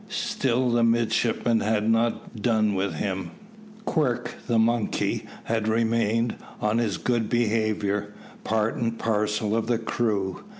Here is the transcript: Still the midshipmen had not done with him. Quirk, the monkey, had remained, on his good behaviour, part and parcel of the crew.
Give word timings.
Still 0.09 0.71
the 0.71 0.83
midshipmen 0.83 1.59
had 1.59 1.87
not 1.87 2.41
done 2.41 2.73
with 2.73 2.95
him. 2.95 3.29
Quirk, 3.85 4.33
the 4.47 4.57
monkey, 4.57 5.27
had 5.43 5.67
remained, 5.67 6.37
on 6.59 6.79
his 6.79 6.97
good 6.97 7.29
behaviour, 7.29 8.11
part 8.43 8.77
and 8.77 8.97
parcel 8.97 9.55
of 9.55 9.67
the 9.67 9.77
crew. 9.77 10.43